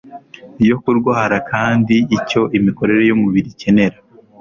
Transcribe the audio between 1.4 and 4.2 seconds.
kandi icyo imikorere y’umubiri ikenera